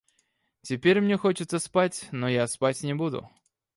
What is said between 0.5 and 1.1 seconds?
Теперь